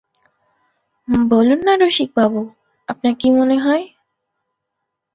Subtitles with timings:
[1.31, 2.41] বলুন-না রসিকবাবু,
[2.87, 3.83] আপনার কী মনে হয়?